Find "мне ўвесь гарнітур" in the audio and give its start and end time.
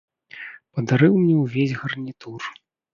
1.21-2.53